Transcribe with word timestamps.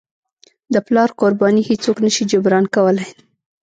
د 0.73 0.75
پلار 0.87 1.09
قرباني 1.19 1.61
هیڅوک 1.69 1.97
نه 2.05 2.09
شي 2.15 2.23
جبران 2.31 2.65
کولی. 2.75 3.05